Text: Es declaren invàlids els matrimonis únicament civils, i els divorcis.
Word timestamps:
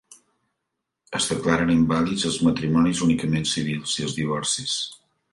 Es 1.17 1.25
declaren 1.33 1.73
invàlids 1.73 2.25
els 2.29 2.39
matrimonis 2.47 3.01
únicament 3.07 3.45
civils, 3.51 3.93
i 3.99 4.07
els 4.07 4.15
divorcis. 4.21 4.75